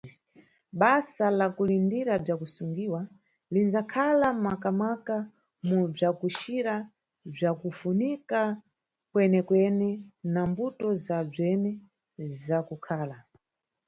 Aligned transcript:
Basa 0.79 1.25
la 1.39 1.47
kulindira 1.55 2.13
bzwakusungiwa 2.23 3.01
linʼdzakhala 3.53 4.27
makamaka 4.45 5.15
mu 5.67 5.79
bzwakucira 5.93 6.75
bzwa 7.33 7.51
kufunika 7.61 8.39
kwenekwene 9.11 9.89
na 10.33 10.41
mbuto 10.49 10.87
zabzwene 11.05 11.71
za 12.43 12.57
kukhala. 12.67 13.17